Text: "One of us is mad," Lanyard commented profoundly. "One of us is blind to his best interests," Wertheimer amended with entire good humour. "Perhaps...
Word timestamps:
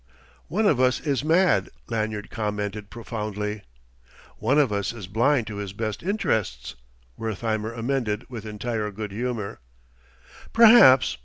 "One 0.47 0.65
of 0.65 0.79
us 0.79 0.99
is 0.99 1.23
mad," 1.23 1.69
Lanyard 1.87 2.31
commented 2.31 2.89
profoundly. 2.89 3.61
"One 4.37 4.57
of 4.57 4.71
us 4.73 4.93
is 4.93 5.05
blind 5.05 5.45
to 5.45 5.57
his 5.57 5.73
best 5.73 6.01
interests," 6.01 6.73
Wertheimer 7.17 7.71
amended 7.73 8.25
with 8.27 8.43
entire 8.47 8.89
good 8.89 9.11
humour. 9.11 9.59
"Perhaps... 10.53 11.19